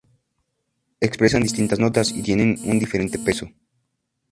Expresan 0.99 1.43
distintas 1.43 1.77
notas 1.77 2.09
y 2.09 2.23
tienen 2.23 2.57
un 2.65 2.79
diferente 2.79 3.19
peso. 3.19 3.51